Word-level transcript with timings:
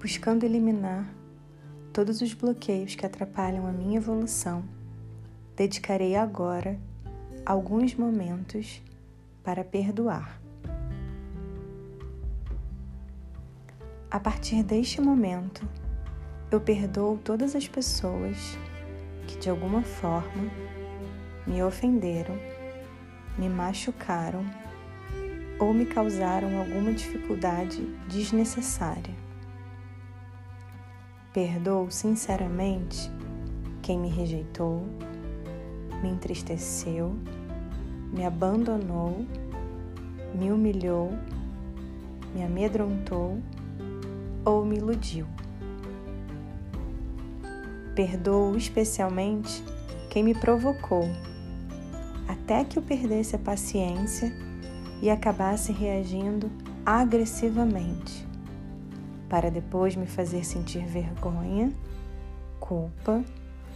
buscando 0.00 0.44
eliminar 0.44 1.06
todos 1.92 2.22
os 2.22 2.32
bloqueios 2.32 2.94
que 2.94 3.04
atrapalham 3.04 3.66
a 3.66 3.72
minha 3.72 3.98
evolução, 3.98 4.64
dedicarei 5.54 6.16
agora 6.16 6.80
alguns 7.44 7.94
momentos 7.94 8.80
para 9.44 9.62
perdoar. 9.62 10.40
A 14.10 14.18
partir 14.18 14.62
deste 14.62 15.02
momento, 15.02 15.68
eu 16.50 16.62
perdoo 16.62 17.18
todas 17.18 17.54
as 17.54 17.68
pessoas 17.68 18.58
que 19.26 19.38
de 19.38 19.50
alguma 19.50 19.82
forma 19.82 20.50
me 21.46 21.62
ofenderam, 21.62 22.36
me 23.36 23.50
machucaram 23.50 24.46
ou 25.58 25.74
me 25.74 25.84
causaram 25.84 26.58
alguma 26.58 26.90
dificuldade 26.90 27.82
desnecessária. 28.08 29.29
Perdoo 31.32 31.88
sinceramente 31.90 33.08
quem 33.82 33.98
me 34.00 34.08
rejeitou, 34.08 34.84
me 36.02 36.08
entristeceu, 36.08 37.14
me 38.12 38.24
abandonou, 38.24 39.24
me 40.34 40.50
humilhou, 40.50 41.12
me 42.34 42.42
amedrontou 42.42 43.38
ou 44.44 44.64
me 44.64 44.76
iludiu. 44.76 45.24
Perdoo 47.94 48.56
especialmente 48.56 49.62
quem 50.10 50.24
me 50.24 50.34
provocou, 50.34 51.08
até 52.26 52.64
que 52.64 52.76
eu 52.76 52.82
perdesse 52.82 53.36
a 53.36 53.38
paciência 53.38 54.32
e 55.00 55.08
acabasse 55.08 55.70
reagindo 55.70 56.50
agressivamente, 56.84 58.26
para 59.30 59.50
depois 59.50 59.94
me 59.94 60.06
fazer 60.06 60.44
sentir 60.44 60.84
vergonha, 60.84 61.72
culpa 62.58 63.24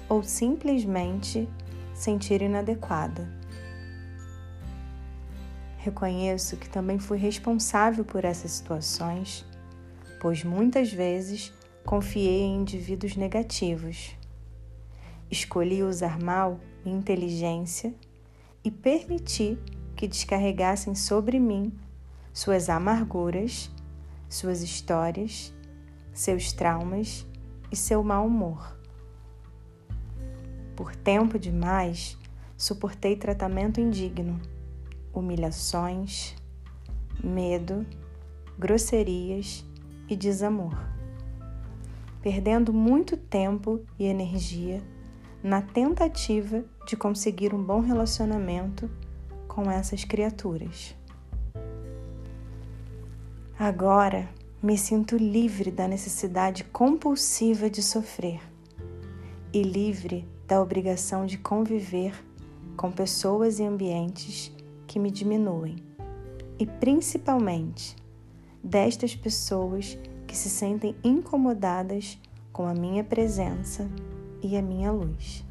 ou 0.08 0.22
simplesmente 0.22 1.48
sentir 1.94 2.42
inadequada. 2.42 3.32
Reconheço 5.78 6.56
que 6.56 6.68
também 6.68 6.98
fui 6.98 7.18
responsável 7.18 8.04
por 8.04 8.24
essas 8.24 8.50
situações, 8.50 9.46
pois 10.20 10.42
muitas 10.42 10.92
vezes 10.92 11.52
confiei 11.84 12.42
em 12.42 12.56
indivíduos 12.56 13.16
negativos. 13.16 14.16
Escolhi 15.30 15.82
usar 15.82 16.18
mal 16.18 16.58
minha 16.84 16.98
inteligência 16.98 17.94
e 18.64 18.70
permiti 18.70 19.58
que 19.94 20.08
descarregassem 20.08 20.94
sobre 20.94 21.38
mim 21.38 21.72
suas 22.32 22.68
amarguras, 22.68 23.70
suas 24.34 24.62
histórias, 24.62 25.54
seus 26.12 26.52
traumas 26.52 27.24
e 27.70 27.76
seu 27.76 28.02
mau 28.02 28.26
humor. 28.26 28.76
Por 30.74 30.96
tempo 30.96 31.38
demais, 31.38 32.18
suportei 32.56 33.14
tratamento 33.14 33.80
indigno, 33.80 34.40
humilhações, 35.12 36.34
medo, 37.22 37.86
grosserias 38.58 39.64
e 40.08 40.16
desamor, 40.16 40.76
perdendo 42.20 42.72
muito 42.72 43.16
tempo 43.16 43.84
e 43.96 44.04
energia 44.04 44.82
na 45.44 45.62
tentativa 45.62 46.64
de 46.84 46.96
conseguir 46.96 47.54
um 47.54 47.62
bom 47.62 47.78
relacionamento 47.78 48.90
com 49.46 49.70
essas 49.70 50.02
criaturas. 50.02 50.96
Agora 53.66 54.28
me 54.62 54.76
sinto 54.76 55.16
livre 55.16 55.70
da 55.70 55.88
necessidade 55.88 56.64
compulsiva 56.64 57.70
de 57.70 57.82
sofrer 57.82 58.42
e 59.54 59.62
livre 59.62 60.28
da 60.46 60.60
obrigação 60.60 61.24
de 61.24 61.38
conviver 61.38 62.12
com 62.76 62.92
pessoas 62.92 63.58
e 63.58 63.64
ambientes 63.64 64.52
que 64.86 64.98
me 64.98 65.10
diminuem, 65.10 65.76
e 66.58 66.66
principalmente 66.66 67.96
destas 68.62 69.16
pessoas 69.16 69.96
que 70.26 70.36
se 70.36 70.50
sentem 70.50 70.94
incomodadas 71.02 72.18
com 72.52 72.66
a 72.66 72.74
minha 72.74 73.02
presença 73.02 73.90
e 74.42 74.58
a 74.58 74.60
minha 74.60 74.92
luz. 74.92 75.42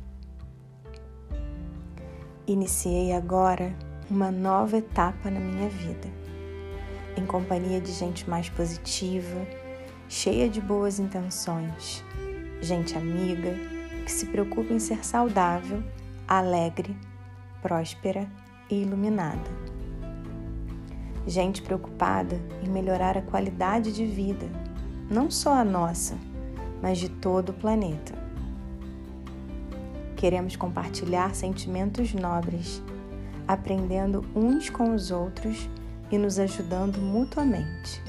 Iniciei 2.46 3.12
agora 3.12 3.76
uma 4.08 4.30
nova 4.30 4.78
etapa 4.78 5.32
na 5.32 5.40
minha 5.40 5.68
vida, 5.68 6.23
em 7.18 7.26
companhia 7.26 7.80
de 7.80 7.92
gente 7.92 8.30
mais 8.30 8.50
positiva, 8.50 9.48
cheia 10.08 10.50
de 10.50 10.62
boas 10.62 11.00
intenções, 11.00 12.04
gente 12.62 12.98
amiga 12.98 13.56
que 14.06 14.12
se 14.12 14.26
preocupa 14.28 14.74
em 14.74 14.80
ser 14.80 15.06
saudável, 15.06 15.84
alegre, 16.28 16.96
próspera 17.62 18.28
e 18.70 18.82
iluminada. 18.82 19.50
Gente 21.26 21.62
preocupada 21.62 22.40
em 22.62 22.70
melhorar 22.70 23.18
a 23.18 23.22
qualidade 23.22 23.94
de 23.94 24.06
vida, 24.06 24.46
não 25.10 25.32
só 25.32 25.54
a 25.54 25.64
nossa, 25.64 26.18
mas 26.82 26.98
de 26.98 27.10
todo 27.10 27.50
o 27.50 27.54
planeta. 27.54 28.14
Queremos 30.18 30.56
compartilhar 30.56 31.34
sentimentos 31.34 32.14
nobres 32.14 32.82
aprendendo 33.48 34.24
uns 34.36 34.70
com 34.70 34.94
os 34.94 35.12
outros 35.12 35.70
e 36.14 36.18
nos 36.20 36.38
ajudando 36.38 37.00
mutuamente. 37.02 38.00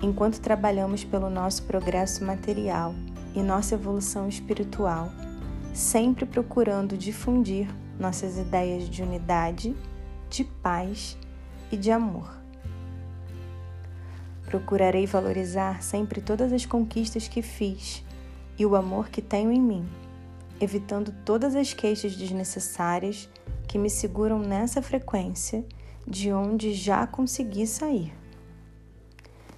Enquanto 0.00 0.40
trabalhamos 0.40 1.02
pelo 1.02 1.28
nosso 1.28 1.64
progresso 1.64 2.24
material 2.24 2.94
e 3.34 3.42
nossa 3.42 3.74
evolução 3.74 4.28
espiritual, 4.28 5.10
sempre 5.72 6.24
procurando 6.24 6.96
difundir 6.96 7.66
nossas 7.98 8.38
ideias 8.38 8.88
de 8.88 9.02
unidade, 9.02 9.74
de 10.30 10.44
paz 10.44 11.18
e 11.72 11.76
de 11.76 11.90
amor. 11.90 12.30
Procurarei 14.46 15.04
valorizar 15.04 15.82
sempre 15.82 16.20
todas 16.20 16.52
as 16.52 16.64
conquistas 16.64 17.26
que 17.26 17.42
fiz 17.42 18.04
e 18.56 18.64
o 18.64 18.76
amor 18.76 19.08
que 19.08 19.20
tenho 19.20 19.50
em 19.50 19.60
mim, 19.60 19.88
evitando 20.60 21.12
todas 21.24 21.56
as 21.56 21.74
queixas 21.74 22.14
desnecessárias 22.14 23.28
que 23.66 23.78
me 23.78 23.90
seguram 23.90 24.38
nessa 24.38 24.80
frequência 24.80 25.64
de 26.06 26.32
onde 26.32 26.72
já 26.72 27.06
consegui 27.06 27.66
sair. 27.66 28.12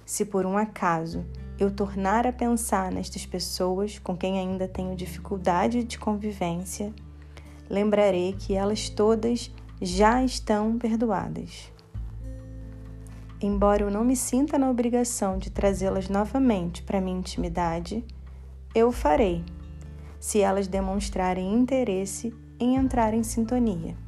Se 0.05 0.23
por 0.23 0.45
um 0.45 0.57
acaso 0.57 1.25
eu 1.59 1.69
tornar 1.69 2.25
a 2.25 2.31
pensar 2.31 2.91
nestas 2.91 3.25
pessoas 3.25 3.99
com 3.99 4.15
quem 4.15 4.39
ainda 4.39 4.67
tenho 4.67 4.95
dificuldade 4.95 5.83
de 5.83 5.99
convivência, 5.99 6.93
lembrarei 7.69 8.33
que 8.33 8.53
elas 8.53 8.89
todas 8.89 9.51
já 9.81 10.23
estão 10.23 10.77
perdoadas. 10.77 11.71
Embora 13.41 13.83
eu 13.83 13.91
não 13.91 14.03
me 14.03 14.15
sinta 14.15 14.57
na 14.57 14.69
obrigação 14.69 15.37
de 15.37 15.51
trazê-las 15.51 16.09
novamente 16.09 16.81
para 16.81 17.01
minha 17.01 17.19
intimidade, 17.19 18.03
eu 18.73 18.91
farei, 18.91 19.43
se 20.19 20.39
elas 20.39 20.67
demonstrarem 20.67 21.53
interesse 21.53 22.33
em 22.59 22.75
entrar 22.75 23.13
em 23.13 23.23
sintonia. 23.23 24.06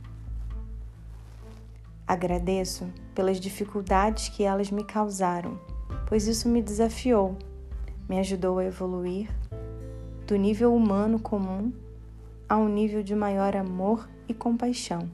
Agradeço 2.09 2.91
pelas 3.13 3.39
dificuldades 3.39 4.29
que 4.29 4.41
elas 4.43 4.71
me 4.71 4.83
causaram, 4.83 5.59
pois 6.07 6.25
isso 6.25 6.49
me 6.49 6.59
desafiou, 6.59 7.37
me 8.09 8.17
ajudou 8.17 8.57
a 8.57 8.65
evoluir 8.65 9.29
do 10.25 10.35
nível 10.35 10.73
humano 10.73 11.19
comum 11.19 11.71
a 12.49 12.57
um 12.57 12.67
nível 12.67 13.03
de 13.03 13.13
maior 13.13 13.55
amor 13.55 14.09
e 14.27 14.33
compaixão, 14.33 15.07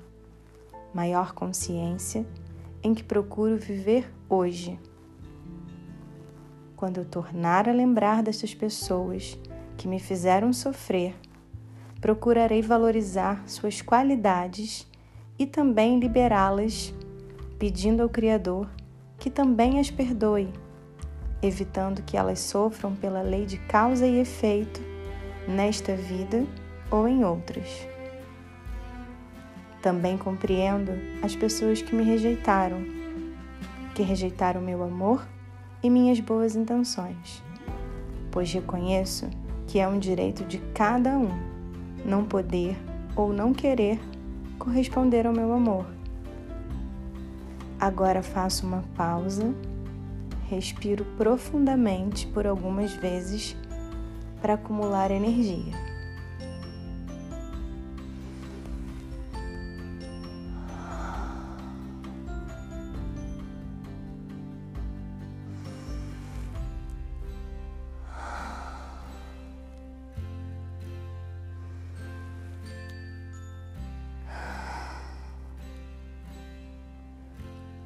maior 0.93 1.33
consciência 1.33 2.25
em 2.81 2.93
que 2.93 3.03
procuro 3.03 3.57
viver 3.57 4.09
hoje. 4.29 4.79
Quando 6.77 6.99
eu 6.99 7.05
tornar 7.05 7.67
a 7.67 7.73
lembrar 7.73 8.23
dessas 8.23 8.55
pessoas 8.55 9.37
que 9.75 9.85
me 9.85 9.99
fizeram 9.99 10.53
sofrer, 10.53 11.13
procurarei 11.99 12.61
valorizar 12.61 13.43
suas 13.49 13.81
qualidades 13.81 14.87
e 15.37 15.45
também 15.45 15.99
liberá-las, 15.99 16.93
pedindo 17.59 18.01
ao 18.01 18.09
Criador 18.09 18.69
que 19.17 19.29
também 19.29 19.79
as 19.79 19.89
perdoe, 19.89 20.49
evitando 21.41 22.01
que 22.03 22.17
elas 22.17 22.39
sofram 22.39 22.95
pela 22.95 23.21
lei 23.21 23.45
de 23.45 23.57
causa 23.57 24.05
e 24.05 24.19
efeito 24.19 24.81
nesta 25.47 25.95
vida 25.95 26.45
ou 26.91 27.07
em 27.07 27.23
outras. 27.23 27.87
Também 29.81 30.17
compreendo 30.17 30.91
as 31.21 31.35
pessoas 31.35 31.81
que 31.81 31.95
me 31.95 32.03
rejeitaram, 32.03 32.83
que 33.93 34.03
rejeitaram 34.03 34.61
meu 34.61 34.83
amor 34.83 35.25
e 35.81 35.89
minhas 35.89 36.19
boas 36.19 36.55
intenções, 36.55 37.43
pois 38.31 38.51
reconheço 38.51 39.29
que 39.67 39.79
é 39.79 39.87
um 39.87 39.99
direito 39.99 40.43
de 40.43 40.59
cada 40.73 41.17
um 41.17 41.29
não 42.05 42.25
poder 42.25 42.77
ou 43.15 43.31
não 43.33 43.53
querer 43.53 43.99
corresponder 44.57 45.27
ao 45.27 45.33
meu 45.33 45.53
amor. 45.53 45.85
Agora 47.79 48.23
faço 48.23 48.65
uma 48.65 48.83
pausa, 48.95 49.53
respiro 50.49 51.05
profundamente 51.17 52.27
por 52.27 52.47
algumas 52.47 52.93
vezes 52.93 53.55
para 54.41 54.53
acumular 54.53 55.11
energia. 55.11 55.94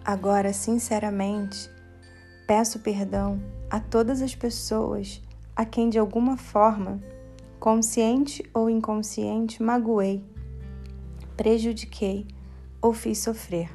Agora, 0.10 0.52
sinceramente, 0.54 1.70
peço 2.48 2.80
perdão 2.80 3.40
a 3.70 3.80
todas 3.80 4.24
as 4.24 4.34
pessoas 4.34 5.22
a 5.56 5.64
quem 5.64 5.88
de 5.88 6.00
alguma 6.00 6.36
forma, 6.36 7.00
consciente 7.60 8.44
ou 8.52 8.72
inconsciente, 8.72 9.62
magoei, 9.62 10.26
prejudiquei 11.38 12.26
ou 12.82 12.92
fiz 12.92 13.20
sofrer. 13.20 13.70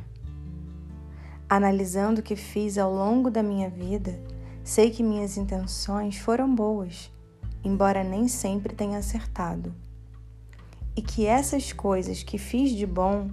Analisando 1.49 2.21
o 2.21 2.25
que 2.25 2.35
fiz 2.35 2.79
ao 2.79 2.93
longo 2.93 3.31
da 3.31 3.41
minha 3.41 3.71
vida, 3.71 4.21
sei 4.65 4.91
que 4.91 5.05
minhas 5.05 5.37
intenções 5.37 6.19
foram 6.19 6.53
boas, 6.53 7.13
embora 7.63 8.03
nem 8.03 8.27
sempre 8.27 8.75
tenha 8.75 8.99
acertado. 8.99 9.73
E 10.97 11.01
que 11.01 11.27
essas 11.27 11.73
coisas 11.73 12.25
que 12.25 12.39
fiz 12.39 12.73
de 12.73 12.87
bom 12.87 13.31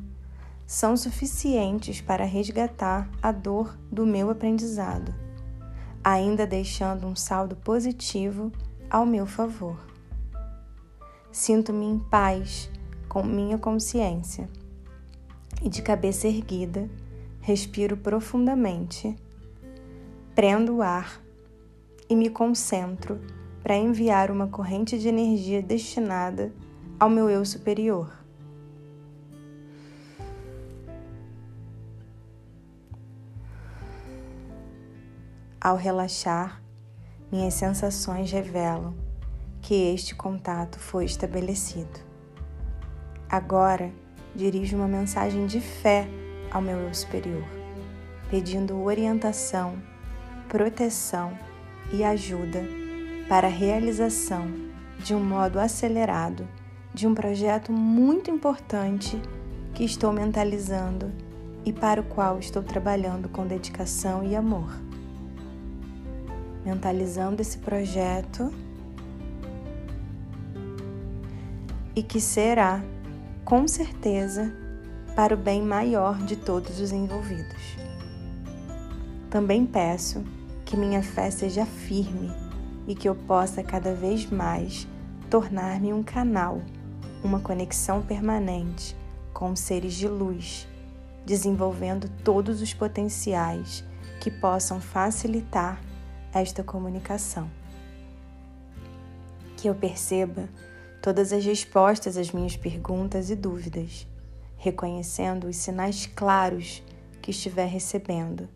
são 0.72 0.96
suficientes 0.96 2.00
para 2.00 2.24
resgatar 2.24 3.10
a 3.22 3.30
dor 3.34 3.78
do 3.92 4.06
meu 4.06 4.30
aprendizado, 4.30 5.14
ainda 6.02 6.48
deixando 6.48 7.06
um 7.06 7.14
saldo 7.14 7.58
positivo 7.58 8.50
ao 8.90 9.06
meu 9.06 9.26
favor. 9.26 9.78
Sinto-me 11.30 11.86
em 11.86 12.00
paz 12.00 12.72
com 13.10 13.22
minha 13.22 13.58
consciência 13.58 14.50
e 15.62 15.68
de 15.68 15.82
cabeça 15.82 16.30
erguida, 16.30 16.90
respiro 17.42 17.98
profundamente, 17.98 19.14
prendo 20.34 20.78
o 20.78 20.82
ar 20.82 21.22
e 22.10 22.16
me 22.16 22.30
concentro 22.30 23.20
para 23.62 23.76
enviar 23.76 24.32
uma 24.32 24.48
corrente 24.48 24.98
de 24.98 25.10
energia 25.10 25.62
destinada 25.62 26.54
ao 26.98 27.10
meu 27.10 27.30
eu 27.30 27.44
superior. 27.44 28.21
Ao 35.64 35.76
relaxar, 35.76 36.60
minhas 37.32 37.54
sensações 37.54 38.32
revelam 38.32 38.96
que 39.62 39.76
este 39.94 40.16
contato 40.16 40.80
foi 40.80 41.06
estabelecido. 41.06 42.00
Agora, 43.30 43.92
dirijo 44.36 44.76
uma 44.76 44.88
mensagem 44.88 45.46
de 45.46 45.62
fé 45.62 46.08
ao 46.50 46.64
meu 46.64 46.80
eu 46.80 46.92
superior, 46.96 47.46
pedindo 48.28 48.82
orientação, 48.82 49.80
proteção 50.50 51.38
e 51.94 52.04
ajuda 52.04 52.64
para 53.30 53.46
a 53.46 53.52
realização 53.52 54.52
de 54.98 55.14
um 55.14 55.24
modo 55.24 55.60
acelerado 55.60 56.48
de 56.92 57.06
um 57.06 57.14
projeto 57.14 57.72
muito 57.72 58.32
importante 58.32 59.22
que 59.76 59.84
estou 59.84 60.12
mentalizando 60.12 61.12
e 61.64 61.72
para 61.72 62.02
o 62.02 62.06
qual 62.06 62.40
estou 62.40 62.64
trabalhando 62.64 63.30
com 63.30 63.46
dedicação 63.46 64.24
e 64.24 64.36
amor 64.36 64.91
mentalizando 66.66 67.42
esse 67.42 67.58
projeto 67.58 68.54
e 71.96 72.02
que 72.02 72.22
será, 72.22 72.84
com 73.44 73.68
certeza, 73.68 74.54
para 75.16 75.34
o 75.34 75.38
bem 75.38 75.62
maior 75.62 76.18
de 76.20 76.36
todos 76.36 76.80
os 76.80 76.92
envolvidos. 76.92 77.78
Também 79.30 79.66
peço 79.66 80.24
que 80.66 80.78
minha 80.78 81.04
fé 81.04 81.30
seja 81.30 81.66
firme 81.66 82.32
e 82.88 82.96
que 82.96 83.08
eu 83.08 83.16
possa 83.16 83.64
cada 83.64 83.94
vez 83.94 84.30
mais 84.30 84.88
tornar-me 85.30 85.94
um 85.94 86.04
canal, 86.04 86.62
uma 87.24 87.40
conexão 87.40 88.02
permanente 88.02 88.96
com 89.34 89.56
seres 89.56 89.94
de 89.94 90.08
luz, 90.08 90.68
desenvolvendo 91.26 92.10
todos 92.24 92.62
os 92.62 92.74
potenciais 92.74 93.84
que 94.20 94.30
possam 94.30 94.80
facilitar 94.80 95.82
esta 96.34 96.64
comunicação. 96.64 97.50
Que 99.58 99.68
eu 99.68 99.76
perceba 99.76 100.50
todas 101.02 101.34
as 101.34 101.44
respostas 101.44 102.18
às 102.18 102.32
minhas 102.32 102.56
perguntas 102.56 103.30
e 103.30 103.36
dúvidas, 103.36 104.08
reconhecendo 104.58 105.48
os 105.48 105.56
sinais 105.56 106.06
claros 106.06 106.84
que 107.22 107.32
estiver 107.32 107.66
recebendo, 107.68 108.48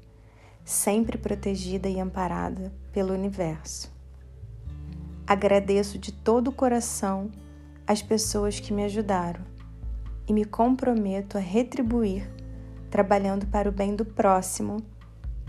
sempre 0.64 1.18
protegida 1.18 1.90
e 1.90 2.00
amparada 2.00 2.72
pelo 2.92 3.14
universo. 3.14 3.92
Agradeço 5.28 5.98
de 5.98 6.12
todo 6.12 6.50
o 6.50 6.54
coração 6.54 7.32
as 7.88 8.02
pessoas 8.02 8.60
que 8.60 8.74
me 8.74 8.84
ajudaram 8.84 9.42
e 10.28 10.34
me 10.34 10.46
comprometo 10.46 11.38
a 11.38 11.42
retribuir, 11.42 12.30
trabalhando 12.90 13.46
para 13.48 13.70
o 13.70 13.72
bem 13.72 13.96
do 13.96 14.06
próximo, 14.06 14.78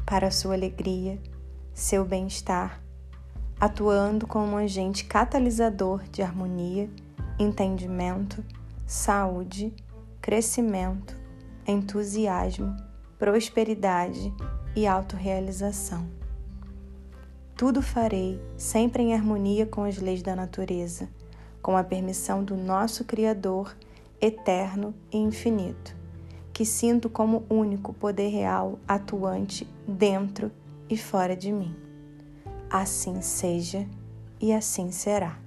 para 0.04 0.28
a 0.28 0.30
sua 0.30 0.54
alegria 0.54 1.18
seu 1.76 2.06
bem-estar, 2.06 2.82
atuando 3.60 4.26
como 4.26 4.52
um 4.52 4.56
agente 4.56 5.04
catalisador 5.04 6.02
de 6.04 6.22
harmonia, 6.22 6.88
entendimento, 7.38 8.42
saúde, 8.86 9.74
crescimento, 10.18 11.14
entusiasmo, 11.66 12.74
prosperidade 13.18 14.32
e 14.74 14.86
autorrealização. 14.86 16.08
Tudo 17.54 17.82
farei 17.82 18.40
sempre 18.56 19.02
em 19.02 19.14
harmonia 19.14 19.66
com 19.66 19.84
as 19.84 19.98
leis 19.98 20.22
da 20.22 20.34
natureza, 20.34 21.10
com 21.60 21.76
a 21.76 21.84
permissão 21.84 22.42
do 22.42 22.56
nosso 22.56 23.04
Criador 23.04 23.76
eterno 24.18 24.94
e 25.12 25.18
infinito, 25.18 25.94
que 26.54 26.64
sinto 26.64 27.10
como 27.10 27.44
único 27.50 27.92
poder 27.92 28.28
real 28.28 28.78
atuante 28.88 29.68
dentro 29.86 30.50
e 30.88 30.96
fora 30.96 31.36
de 31.36 31.52
mim. 31.52 31.74
Assim 32.70 33.20
seja 33.20 33.86
e 34.40 34.52
assim 34.52 34.90
será. 34.90 35.45